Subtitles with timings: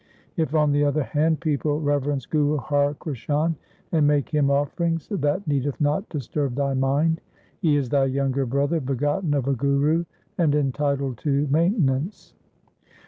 [0.35, 3.53] If, on the other hand, people reverence Guru Har Krishan
[3.91, 7.21] and make him offerings, that needeth not disturb thy mind.
[7.59, 10.05] He is thy younger brother begotten of a Guru
[10.39, 12.33] and entitled to mainte nance.'